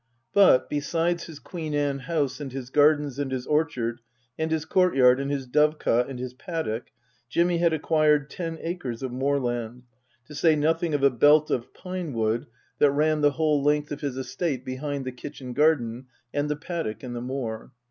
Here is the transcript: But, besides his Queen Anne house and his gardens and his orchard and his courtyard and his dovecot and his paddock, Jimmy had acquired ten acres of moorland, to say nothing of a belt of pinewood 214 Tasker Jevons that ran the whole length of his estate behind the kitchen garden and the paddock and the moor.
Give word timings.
But, 0.33 0.67
besides 0.67 1.25
his 1.25 1.37
Queen 1.37 1.75
Anne 1.75 1.99
house 1.99 2.39
and 2.41 2.51
his 2.51 2.71
gardens 2.71 3.19
and 3.19 3.31
his 3.31 3.45
orchard 3.45 3.99
and 4.35 4.49
his 4.49 4.65
courtyard 4.65 5.19
and 5.19 5.29
his 5.29 5.45
dovecot 5.45 6.09
and 6.09 6.17
his 6.17 6.33
paddock, 6.33 6.85
Jimmy 7.29 7.59
had 7.59 7.71
acquired 7.71 8.27
ten 8.31 8.57
acres 8.61 9.03
of 9.03 9.11
moorland, 9.11 9.83
to 10.25 10.33
say 10.33 10.55
nothing 10.55 10.95
of 10.95 11.03
a 11.03 11.11
belt 11.11 11.51
of 11.51 11.71
pinewood 11.75 12.47
214 12.79 12.79
Tasker 12.79 12.79
Jevons 12.79 12.79
that 12.79 12.97
ran 13.03 13.21
the 13.21 13.37
whole 13.37 13.61
length 13.61 13.91
of 13.91 14.01
his 14.01 14.17
estate 14.17 14.65
behind 14.65 15.05
the 15.05 15.11
kitchen 15.11 15.53
garden 15.53 16.07
and 16.33 16.49
the 16.49 16.55
paddock 16.55 17.03
and 17.03 17.15
the 17.15 17.21
moor. 17.21 17.71